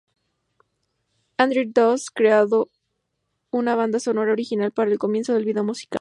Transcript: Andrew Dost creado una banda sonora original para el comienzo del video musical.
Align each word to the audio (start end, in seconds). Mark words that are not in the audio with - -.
Andrew 1.37 1.63
Dost 1.63 2.09
creado 2.11 2.71
una 3.51 3.75
banda 3.75 3.99
sonora 3.99 4.31
original 4.31 4.71
para 4.71 4.89
el 4.89 4.97
comienzo 4.97 5.35
del 5.35 5.45
video 5.45 5.63
musical. 5.63 5.89